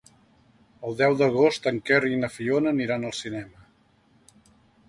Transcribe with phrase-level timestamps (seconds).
[0.89, 4.43] El deu d'agost en Quer i na Fiona aniran al cinema.